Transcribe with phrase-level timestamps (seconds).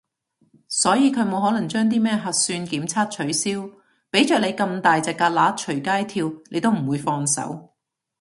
[0.67, 3.69] 所以佢冇可能將啲咩核算檢測取消，
[4.11, 7.75] 畀着你咁大隻蛤乸隨街跳你都唔會放手